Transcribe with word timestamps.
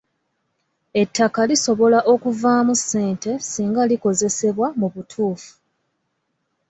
Ettaka 1.01 1.41
lisobola 1.49 1.99
okuvaamu 2.13 2.73
ssente 2.79 3.31
singa 3.51 3.83
likozesebwa 3.91 4.67
mu 4.79 4.87
butuufu. 4.93 5.51